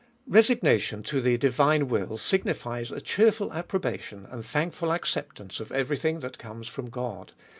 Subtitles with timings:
[0.25, 6.21] Resignation to the divine will signifies a cheerful approbation and thankful acceptance of every thing
[6.21, 7.33] that comes from God.